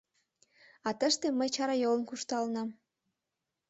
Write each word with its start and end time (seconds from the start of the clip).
А 0.87 0.89
тыште 0.99 1.27
мый 1.29 1.49
чарайолын 1.55 2.03
куржталынам! 2.05 2.69